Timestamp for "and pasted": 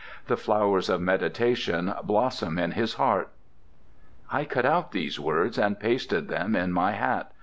5.59-6.27